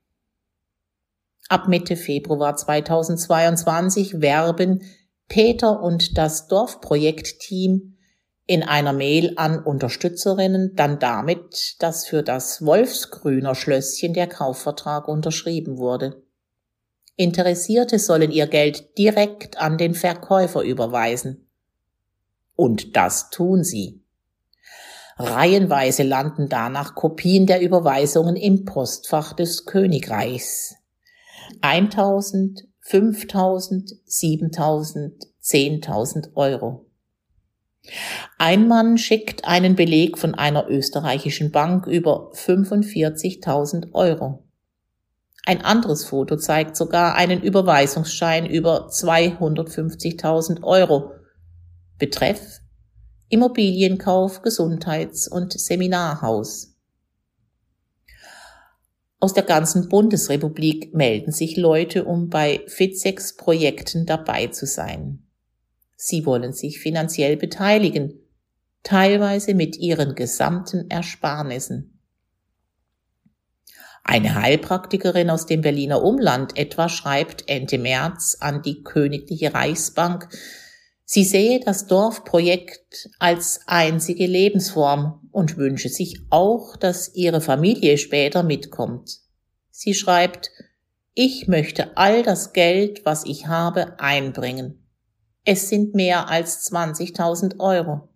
Ab 1.49 1.69
Mitte 1.69 1.97
Februar 1.97 2.57
2022 2.57 4.23
werben 4.23 4.83
Peter 5.29 5.83
und 5.83 6.17
das 6.17 6.49
Dorfprojektteam 6.49 7.99
in 8.47 8.63
einer 8.63 8.93
Mail 8.93 9.35
an 9.37 9.63
Unterstützerinnen 9.63 10.75
dann 10.75 10.99
damit, 10.99 11.77
dass 11.81 12.07
für 12.07 12.23
das 12.23 12.65
Wolfsgrüner 12.65 13.55
Schlösschen 13.55 14.15
der 14.15 14.27
Kaufvertrag 14.27 15.07
unterschrieben 15.07 15.79
wurde. 15.79 16.24
Interessierte 17.17 17.99
sollen 17.99 18.31
ihr 18.31 18.47
Geld 18.47 18.99
direkt 18.99 19.59
an 19.59 19.79
den 19.79 19.95
Verkäufer 19.95 20.63
überweisen. 20.63 21.47
Und 22.57 22.97
das 22.97 23.31
tun 23.31 23.63
sie. 23.63 24.03
Reihenweise 25.17 26.03
landen 26.03 26.49
danach 26.49 26.95
Kopien 26.95 27.47
der 27.47 27.61
Überweisungen 27.61 28.35
im 28.35 28.65
Postfach 28.65 29.33
des 29.33 29.65
Königreichs. 29.65 30.75
1000, 31.61 32.65
5000, 32.81 33.93
7000, 34.05 35.25
10.000 35.41 36.35
Euro. 36.35 36.87
Ein 38.39 38.67
Mann 38.67 38.99
schickt 38.99 39.45
einen 39.45 39.77
Beleg 39.77 40.19
von 40.19 40.35
einer 40.35 40.69
österreichischen 40.69 41.53
Bank 41.53 41.87
über 41.87 42.33
45.000 42.33 43.93
Euro. 43.93 44.44
Ein 45.47 45.63
anderes 45.63 46.05
Foto 46.07 46.37
zeigt 46.37 46.77
sogar 46.77 47.17
einen 47.17 47.43
Überweisungsschein 47.43 48.47
über 48.47 48.89
250.000 48.89 50.63
Euro. 50.63 51.13
Betreff 51.99 52.61
Immobilienkauf, 53.29 54.43
Gesundheits- 54.43 55.29
und 55.29 55.53
Seminarhaus. 55.53 56.77
Aus 59.19 59.33
der 59.33 59.43
ganzen 59.43 59.89
Bundesrepublik 59.89 60.95
melden 60.95 61.33
sich 61.33 61.57
Leute, 61.57 62.05
um 62.05 62.29
bei 62.29 62.63
Fitsex 62.67 63.37
Projekten 63.37 64.07
dabei 64.07 64.49
zu 64.49 64.67
sein. 64.67 65.27
Sie 65.97 66.27
wollen 66.27 66.53
sich 66.53 66.79
finanziell 66.79 67.37
beteiligen, 67.37 68.21
teilweise 68.83 69.55
mit 69.55 69.77
ihren 69.79 70.15
gesamten 70.15 70.91
Ersparnissen. 70.91 71.94
Eine 74.07 74.35
Heilpraktikerin 74.35 75.31
aus 75.31 75.47
dem 75.47 75.63
Berliner 75.63 76.03
Umland 76.03 76.59
etwa 76.59 76.91
schreibt 76.91 77.49
Ende 77.49 77.79
März 77.79 78.37
an 78.39 78.61
die 78.61 78.83
Königliche 78.83 79.55
Reichsbank, 79.55 80.29
sie 81.07 81.25
sehe 81.25 81.61
das 81.61 81.87
Dorfprojekt 81.87 83.09
als 83.19 83.63
einzige 83.67 84.27
Lebensform 84.27 85.27
und 85.33 85.57
wünsche 85.57 85.89
sich 85.89 86.21
auch, 86.29 86.77
dass 86.77 87.15
ihre 87.15 87.41
Familie 87.41 87.97
später 87.97 88.43
mitkommt. 88.43 89.21
Sie 89.71 89.95
schreibt, 89.95 90.51
ich 91.15 91.49
möchte 91.49 91.97
all 91.97 92.23
das 92.23 92.53
Geld, 92.53 93.07
was 93.07 93.25
ich 93.25 93.47
habe, 93.47 93.99
einbringen. 93.99 94.87
Es 95.47 95.71
sind 95.71 95.95
mehr 95.95 96.29
als 96.29 96.71
20.000 96.71 97.59
Euro. 97.59 98.09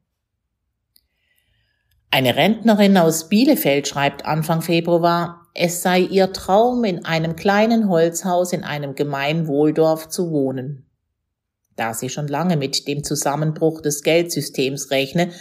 Eine 2.10 2.36
Rentnerin 2.36 2.96
aus 2.96 3.28
Bielefeld 3.28 3.88
schreibt 3.88 4.24
Anfang 4.24 4.62
Februar, 4.62 5.47
es 5.58 5.82
sei 5.82 6.00
ihr 6.00 6.32
Traum, 6.32 6.84
in 6.84 7.04
einem 7.04 7.34
kleinen 7.34 7.88
Holzhaus 7.88 8.52
in 8.52 8.62
einem 8.62 8.94
Gemeinwohldorf 8.94 10.08
zu 10.08 10.30
wohnen. 10.30 10.86
Da 11.74 11.94
sie 11.94 12.08
schon 12.08 12.28
lange 12.28 12.56
mit 12.56 12.86
dem 12.86 13.02
Zusammenbruch 13.02 13.80
des 13.80 14.02
Geldsystems 14.02 14.92
rechne, 14.92 15.32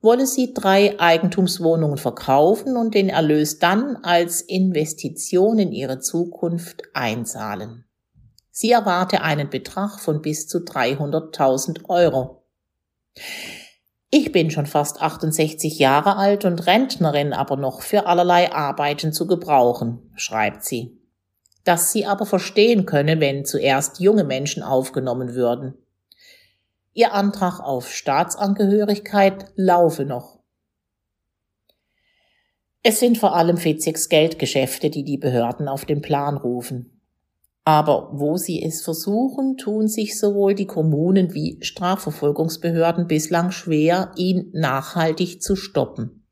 wolle 0.00 0.26
sie 0.26 0.54
drei 0.54 0.98
Eigentumswohnungen 0.98 1.98
verkaufen 1.98 2.76
und 2.76 2.94
den 2.94 3.10
Erlös 3.10 3.60
dann 3.60 3.96
als 4.02 4.40
Investition 4.40 5.60
in 5.60 5.70
ihre 5.70 6.00
Zukunft 6.00 6.82
einzahlen. 6.92 7.84
Sie 8.50 8.72
erwarte 8.72 9.22
einen 9.22 9.50
Betrag 9.50 10.00
von 10.00 10.20
bis 10.20 10.48
zu 10.48 10.58
300.000 10.58 11.88
Euro. 11.88 12.42
Ich 14.12 14.32
bin 14.32 14.50
schon 14.50 14.66
fast 14.66 15.00
68 15.00 15.78
Jahre 15.78 16.16
alt 16.16 16.44
und 16.44 16.66
Rentnerin, 16.66 17.32
aber 17.32 17.56
noch 17.56 17.80
für 17.80 18.06
allerlei 18.06 18.52
Arbeiten 18.52 19.12
zu 19.12 19.28
gebrauchen, 19.28 20.10
schreibt 20.16 20.64
sie. 20.64 20.98
Dass 21.62 21.92
sie 21.92 22.06
aber 22.06 22.26
verstehen 22.26 22.86
könne, 22.86 23.20
wenn 23.20 23.44
zuerst 23.44 24.00
junge 24.00 24.24
Menschen 24.24 24.64
aufgenommen 24.64 25.34
würden. 25.34 25.74
Ihr 26.92 27.12
Antrag 27.12 27.60
auf 27.60 27.92
Staatsangehörigkeit 27.92 29.52
laufe 29.54 30.04
noch. 30.04 30.40
Es 32.82 32.98
sind 32.98 33.18
vor 33.18 33.36
allem 33.36 33.58
Fitzigs 33.58 34.08
Geldgeschäfte, 34.08 34.90
die 34.90 35.04
die 35.04 35.18
Behörden 35.18 35.68
auf 35.68 35.84
den 35.84 36.02
Plan 36.02 36.36
rufen. 36.36 36.99
Aber 37.70 38.10
wo 38.10 38.36
sie 38.36 38.60
es 38.64 38.82
versuchen, 38.82 39.56
tun 39.56 39.86
sich 39.86 40.18
sowohl 40.18 40.56
die 40.56 40.66
Kommunen 40.66 41.34
wie 41.34 41.56
Strafverfolgungsbehörden 41.60 43.06
bislang 43.06 43.52
schwer, 43.52 44.10
ihn 44.16 44.50
nachhaltig 44.52 45.40
zu 45.40 45.54
stoppen. 45.54 46.26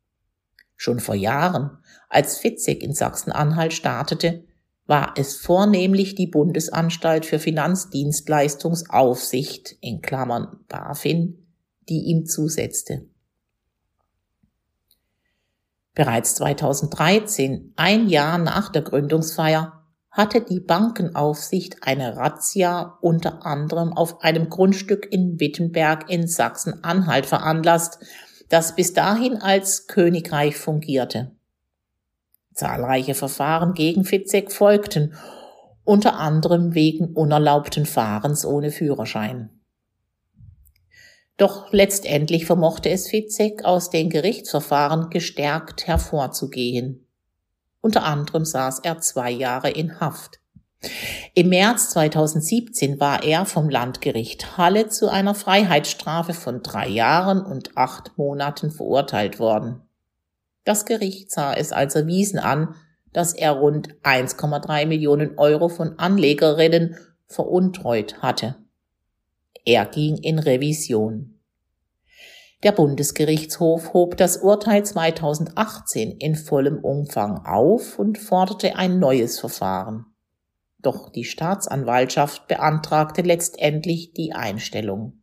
Schon 0.75 0.99
vor 0.99 1.15
Jahren, 1.15 1.79
als 2.09 2.39
Fitzek 2.39 2.83
in 2.83 2.93
Sachsen-Anhalt 2.93 3.73
startete, 3.73 4.43
war 4.87 5.15
es 5.17 5.37
vornehmlich 5.37 6.17
die 6.17 6.27
Bundesanstalt 6.27 7.25
für 7.25 7.39
Finanzdienstleistungsaufsicht 7.39 9.77
in 9.81 10.03
Klammern 10.03 10.65
BaFin, 10.67 11.47
die 11.89 12.07
ihm 12.07 12.27
zusetzte. 12.27 13.07
Bereits 15.95 16.35
2013, 16.35 17.75
ein 17.77 18.09
Jahr 18.09 18.39
nach 18.39 18.73
der 18.73 18.83
Gründungsfeier, 18.83 19.78
hatte 20.19 20.41
die 20.41 20.59
Bankenaufsicht 20.59 21.85
eine 21.85 22.17
Razzia 22.17 22.99
unter 23.01 23.47
anderem 23.47 23.93
auf 23.93 24.21
einem 24.25 24.49
Grundstück 24.51 25.07
in 25.13 25.39
Wittenberg 25.39 26.11
in 26.11 26.27
Sachsen-Anhalt 26.27 27.25
veranlasst, 27.25 28.01
das 28.49 28.75
bis 28.75 28.93
dahin 28.93 29.37
als 29.37 29.87
Königreich 29.87 30.57
fungierte. 30.57 31.31
Zahlreiche 32.53 33.15
Verfahren 33.15 33.75
gegen 33.75 34.05
Fitzek 34.05 34.51
folgten, 34.51 35.15
unter 35.85 36.19
anderem 36.19 36.75
wegen 36.75 37.15
unerlaubten 37.15 37.87
Fahrens 37.87 38.45
ohne 38.45 38.73
Führerschein. 38.73 39.51
Doch 41.37 41.73
letztendlich 41.73 42.45
vermochte 42.45 42.91
es 42.91 43.09
Fitzek 43.09 43.65
aus 43.65 43.91
den 43.91 44.11
Gerichtsverfahren 44.11 45.11
gestärkt 45.11 45.87
hervorzugehen. 45.87 47.08
Unter 47.81 48.05
anderem 48.05 48.45
saß 48.45 48.81
er 48.81 49.01
zwei 49.01 49.31
Jahre 49.31 49.71
in 49.71 50.01
Haft. 50.01 50.41
Im 51.35 51.49
März 51.49 51.91
2017 51.91 53.01
war 53.01 53.25
er 53.25 53.47
vom 53.47 53.69
Landgericht 53.69 54.57
Halle 54.57 54.89
zu 54.89 55.09
einer 55.09 55.35
Freiheitsstrafe 55.35 56.35
von 56.35 56.63
drei 56.63 56.89
Jahren 56.89 57.45
und 57.45 57.77
acht 57.77 58.17
Monaten 58.17 58.71
verurteilt 58.71 59.39
worden. 59.39 59.83
Das 60.65 60.85
Gericht 60.85 61.31
sah 61.31 61.55
es 61.55 61.73
als 61.73 61.95
erwiesen 61.95 62.39
an, 62.39 62.75
dass 63.13 63.33
er 63.33 63.53
rund 63.53 63.95
1,3 64.03 64.87
Millionen 64.87 65.39
Euro 65.39 65.69
von 65.69 65.99
Anlegerinnen 65.99 66.97
veruntreut 67.27 68.23
hatte. 68.23 68.57
Er 69.65 69.87
ging 69.87 70.17
in 70.19 70.39
Revision. 70.39 71.38
Der 72.65 72.73
Bundesgerichtshof 72.73 73.93
hob 73.93 74.17
das 74.17 74.39
Urteil 74.39 74.85
2018 74.85 76.11
in 76.19 76.35
vollem 76.35 76.79
Umfang 76.79 77.45
auf 77.47 77.99
und 77.99 78.19
forderte 78.19 78.75
ein 78.75 78.99
neues 78.99 79.39
Verfahren. 79.39 80.07
Doch 80.81 81.11
die 81.11 81.25
Staatsanwaltschaft 81.25 82.49
beantragte 82.49 83.23
letztendlich 83.23 84.13
die 84.13 84.33
Einstellung. 84.33 85.23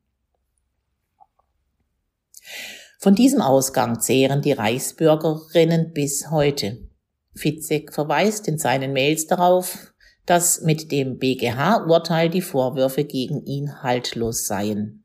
Von 2.99 3.15
diesem 3.15 3.41
Ausgang 3.41 3.99
zehren 3.99 4.41
die 4.41 4.53
Reichsbürgerinnen 4.53 5.91
bis 5.93 6.31
heute. 6.31 6.89
Fitzek 7.35 7.93
verweist 7.93 8.47
in 8.47 8.57
seinen 8.57 8.93
Mails 8.93 9.27
darauf, 9.27 9.93
dass 10.25 10.61
mit 10.61 10.91
dem 10.91 11.19
BGH-Urteil 11.19 12.29
die 12.29 12.41
Vorwürfe 12.41 13.03
gegen 13.03 13.45
ihn 13.45 13.83
haltlos 13.83 14.47
seien. 14.47 15.04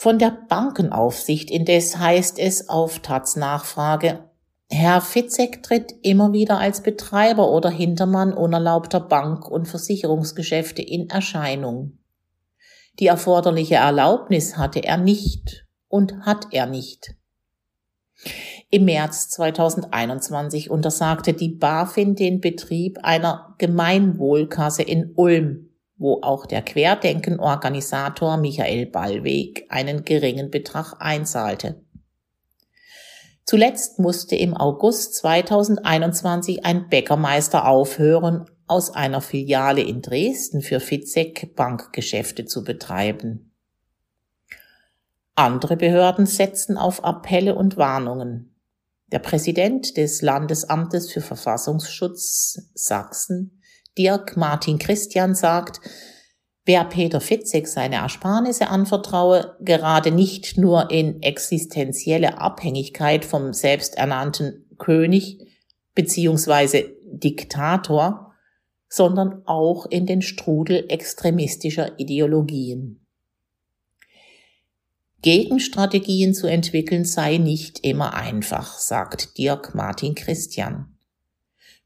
Von 0.00 0.20
der 0.20 0.30
Bankenaufsicht 0.48 1.50
indes 1.50 1.98
heißt 1.98 2.38
es 2.38 2.68
auf 2.68 3.00
Taz 3.00 3.34
Nachfrage, 3.34 4.30
Herr 4.70 5.00
Fitzek 5.00 5.64
tritt 5.64 5.92
immer 6.02 6.32
wieder 6.32 6.58
als 6.58 6.84
Betreiber 6.84 7.50
oder 7.50 7.68
Hintermann 7.68 8.32
unerlaubter 8.32 9.00
Bank- 9.00 9.48
und 9.48 9.66
Versicherungsgeschäfte 9.66 10.82
in 10.82 11.10
Erscheinung. 11.10 11.98
Die 13.00 13.08
erforderliche 13.08 13.74
Erlaubnis 13.74 14.56
hatte 14.56 14.84
er 14.84 14.98
nicht 14.98 15.66
und 15.88 16.20
hat 16.20 16.46
er 16.52 16.66
nicht. 16.66 17.16
Im 18.70 18.84
März 18.84 19.30
2021 19.30 20.70
untersagte 20.70 21.32
die 21.32 21.48
BaFin 21.48 22.14
den 22.14 22.40
Betrieb 22.40 23.00
einer 23.02 23.56
Gemeinwohlkasse 23.58 24.84
in 24.84 25.12
Ulm 25.16 25.67
wo 25.98 26.20
auch 26.22 26.46
der 26.46 26.62
Querdenken-Organisator 26.62 28.36
Michael 28.36 28.86
Ballweg 28.86 29.66
einen 29.68 30.04
geringen 30.04 30.50
Betrag 30.50 30.94
einzahlte. 31.00 31.82
Zuletzt 33.44 33.98
musste 33.98 34.36
im 34.36 34.56
August 34.56 35.16
2021 35.16 36.64
ein 36.64 36.88
Bäckermeister 36.88 37.66
aufhören, 37.66 38.46
aus 38.66 38.90
einer 38.90 39.22
Filiale 39.22 39.80
in 39.80 40.02
Dresden 40.02 40.60
für 40.60 40.78
Fitzek 40.78 41.56
Bankgeschäfte 41.56 42.44
zu 42.44 42.62
betreiben. 42.62 43.54
Andere 45.34 45.76
Behörden 45.76 46.26
setzen 46.26 46.76
auf 46.76 47.02
Appelle 47.02 47.54
und 47.54 47.76
Warnungen. 47.78 48.54
Der 49.10 49.20
Präsident 49.20 49.96
des 49.96 50.20
Landesamtes 50.20 51.10
für 51.10 51.22
Verfassungsschutz 51.22 52.70
Sachsen 52.74 53.57
Dirk 53.98 54.36
Martin 54.36 54.78
Christian 54.78 55.34
sagt, 55.34 55.80
Wer 56.64 56.84
Peter 56.84 57.22
Fitzek 57.22 57.66
seine 57.66 57.96
Ersparnisse 57.96 58.68
anvertraue, 58.68 59.56
gerade 59.60 60.10
nicht 60.10 60.58
nur 60.58 60.90
in 60.90 61.22
existenzielle 61.22 62.38
Abhängigkeit 62.42 63.24
vom 63.24 63.54
selbsternannten 63.54 64.66
König 64.76 65.38
beziehungsweise 65.94 66.90
Diktator, 67.06 68.34
sondern 68.86 69.42
auch 69.46 69.86
in 69.86 70.04
den 70.04 70.20
Strudel 70.20 70.84
extremistischer 70.90 71.98
Ideologien. 71.98 73.04
Gegenstrategien 75.22 76.34
zu 76.34 76.46
entwickeln 76.48 77.06
sei 77.06 77.38
nicht 77.38 77.80
immer 77.80 78.12
einfach, 78.12 78.78
sagt 78.78 79.38
Dirk 79.38 79.74
Martin 79.74 80.14
Christian. 80.14 80.97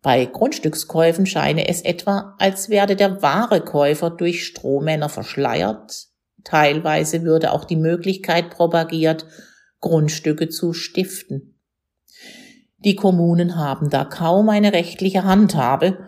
Bei 0.02 0.26
Grundstückskäufen 0.26 1.26
scheine 1.26 1.68
es 1.68 1.82
etwa, 1.82 2.34
als 2.38 2.68
werde 2.68 2.96
der 2.96 3.22
wahre 3.22 3.60
Käufer 3.60 4.10
durch 4.10 4.44
Strohmänner 4.44 5.08
verschleiert. 5.08 6.08
Teilweise 6.42 7.22
würde 7.22 7.52
auch 7.52 7.64
die 7.64 7.76
Möglichkeit 7.76 8.50
propagiert, 8.50 9.26
Grundstücke 9.80 10.48
zu 10.48 10.72
stiften. 10.72 11.60
Die 12.78 12.96
Kommunen 12.96 13.56
haben 13.56 13.90
da 13.90 14.04
kaum 14.04 14.48
eine 14.48 14.72
rechtliche 14.72 15.22
Handhabe, 15.22 15.98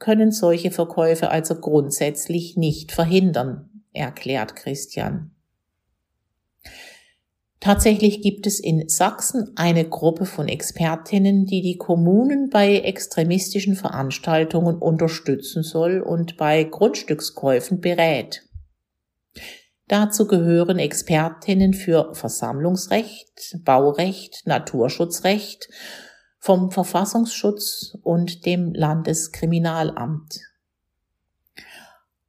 können 0.00 0.32
solche 0.32 0.72
Verkäufe 0.72 1.30
also 1.30 1.54
grundsätzlich 1.54 2.56
nicht 2.56 2.90
verhindern, 2.90 3.84
erklärt 3.92 4.56
Christian. 4.56 5.33
Tatsächlich 7.64 8.20
gibt 8.20 8.46
es 8.46 8.60
in 8.60 8.90
Sachsen 8.90 9.52
eine 9.56 9.88
Gruppe 9.88 10.26
von 10.26 10.48
Expertinnen, 10.48 11.46
die 11.46 11.62
die 11.62 11.78
Kommunen 11.78 12.50
bei 12.50 12.80
extremistischen 12.80 13.74
Veranstaltungen 13.74 14.76
unterstützen 14.76 15.62
soll 15.62 16.02
und 16.02 16.36
bei 16.36 16.64
Grundstückskäufen 16.64 17.80
berät. 17.80 18.42
Dazu 19.88 20.26
gehören 20.26 20.78
Expertinnen 20.78 21.72
für 21.72 22.14
Versammlungsrecht, 22.14 23.56
Baurecht, 23.64 24.42
Naturschutzrecht, 24.44 25.70
vom 26.38 26.70
Verfassungsschutz 26.70 27.96
und 28.02 28.44
dem 28.44 28.74
Landeskriminalamt. 28.74 30.38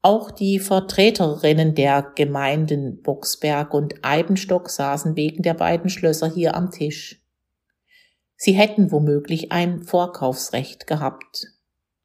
Auch 0.05 0.29
die 0.29 0.59
Vertreterinnen 0.59 1.73
der 1.73 2.11
Gemeinden 2.13 3.01
Boxberg 3.01 3.73
und 3.73 3.95
Eibenstock 4.03 4.69
saßen 4.69 5.15
wegen 5.15 5.41
der 5.41 5.55
beiden 5.55 5.89
Schlösser 5.89 6.31
hier 6.31 6.53
am 6.53 6.69
Tisch. 6.69 7.25
Sie 8.35 8.51
hätten 8.51 8.91
womöglich 8.91 9.51
ein 9.51 9.81
Vorkaufsrecht 9.81 10.85
gehabt. 10.85 11.47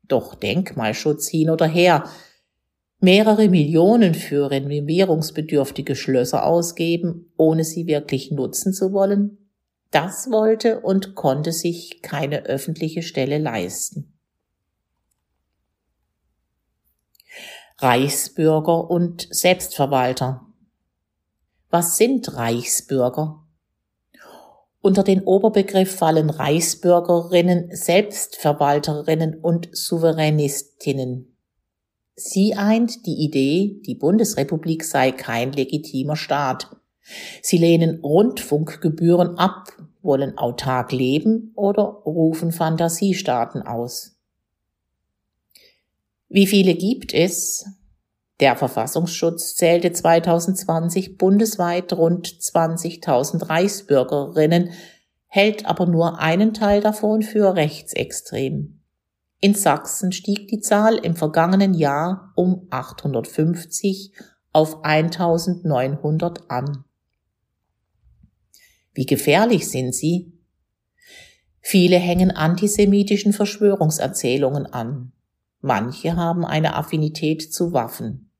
Doch 0.02 0.34
Denkmalschutz 0.34 1.28
hin 1.28 1.50
oder 1.50 1.66
her, 1.66 2.04
mehrere 3.00 3.50
Millionen 3.50 4.14
für 4.14 4.50
renovierungsbedürftige 4.50 5.94
Schlösser 5.94 6.46
ausgeben, 6.46 7.30
ohne 7.36 7.64
sie 7.64 7.86
wirklich 7.86 8.30
nutzen 8.30 8.72
zu 8.72 8.94
wollen, 8.94 9.50
das 9.90 10.30
wollte 10.30 10.80
und 10.80 11.16
konnte 11.16 11.52
sich 11.52 12.00
keine 12.00 12.46
öffentliche 12.46 13.02
Stelle 13.02 13.36
leisten. 13.36 14.19
Reichsbürger 17.82 18.90
und 18.90 19.26
Selbstverwalter. 19.30 20.42
Was 21.70 21.96
sind 21.96 22.36
Reichsbürger? 22.36 23.42
Unter 24.82 25.02
den 25.02 25.22
Oberbegriff 25.22 25.96
fallen 25.96 26.28
Reichsbürgerinnen, 26.28 27.74
Selbstverwalterinnen 27.74 29.40
und 29.40 29.70
Souveränistinnen. 29.72 31.38
Sie 32.16 32.54
eint 32.54 33.06
die 33.06 33.24
Idee, 33.24 33.80
die 33.86 33.94
Bundesrepublik 33.94 34.84
sei 34.84 35.10
kein 35.12 35.52
legitimer 35.52 36.16
Staat. 36.16 36.76
Sie 37.40 37.56
lehnen 37.56 38.00
Rundfunkgebühren 38.02 39.38
ab, 39.38 39.72
wollen 40.02 40.36
autark 40.36 40.92
leben 40.92 41.52
oder 41.56 41.84
rufen 41.84 42.52
Fantasiestaaten 42.52 43.62
aus. 43.62 44.19
Wie 46.32 46.46
viele 46.46 46.76
gibt 46.76 47.12
es? 47.12 47.66
Der 48.38 48.54
Verfassungsschutz 48.54 49.56
zählte 49.56 49.90
2020 49.90 51.18
bundesweit 51.18 51.92
rund 51.92 52.28
20.000 52.28 53.48
Reichsbürgerinnen, 53.48 54.70
hält 55.26 55.66
aber 55.66 55.86
nur 55.86 56.20
einen 56.20 56.54
Teil 56.54 56.82
davon 56.82 57.22
für 57.22 57.56
rechtsextrem. 57.56 58.80
In 59.40 59.54
Sachsen 59.56 60.12
stieg 60.12 60.46
die 60.46 60.60
Zahl 60.60 60.98
im 60.98 61.16
vergangenen 61.16 61.74
Jahr 61.74 62.32
um 62.36 62.68
850 62.70 64.12
auf 64.52 64.84
1900 64.84 66.48
an. 66.48 66.84
Wie 68.94 69.06
gefährlich 69.06 69.68
sind 69.68 69.96
sie? 69.96 70.32
Viele 71.60 71.96
hängen 71.96 72.30
antisemitischen 72.30 73.32
Verschwörungserzählungen 73.32 74.66
an. 74.66 75.12
Manche 75.60 76.16
haben 76.16 76.44
eine 76.44 76.74
Affinität 76.74 77.52
zu 77.52 77.72
Waffen. 77.72 78.30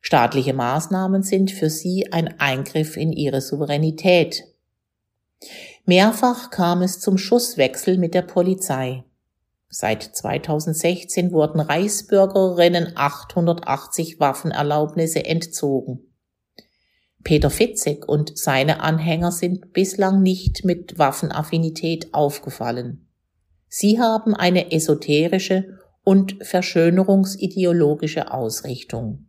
Staatliche 0.00 0.54
Maßnahmen 0.54 1.22
sind 1.22 1.50
für 1.50 1.68
sie 1.68 2.12
ein 2.12 2.40
Eingriff 2.40 2.96
in 2.96 3.12
ihre 3.12 3.42
Souveränität. 3.42 4.44
Mehrfach 5.84 6.50
kam 6.50 6.82
es 6.82 7.00
zum 7.00 7.18
Schusswechsel 7.18 7.98
mit 7.98 8.14
der 8.14 8.22
Polizei. 8.22 9.04
Seit 9.68 10.02
2016 10.02 11.32
wurden 11.32 11.60
Reichsbürgerinnen 11.60 12.92
880 12.96 14.18
Waffenerlaubnisse 14.18 15.24
entzogen. 15.24 16.00
Peter 17.22 17.50
Fitzek 17.50 18.08
und 18.08 18.36
seine 18.38 18.80
Anhänger 18.80 19.30
sind 19.30 19.72
bislang 19.72 20.22
nicht 20.22 20.64
mit 20.64 20.98
Waffenaffinität 20.98 22.14
aufgefallen. 22.14 23.06
Sie 23.68 24.00
haben 24.00 24.34
eine 24.34 24.72
esoterische 24.72 25.78
und 26.10 26.38
verschönerungsideologische 26.42 28.32
Ausrichtung. 28.32 29.28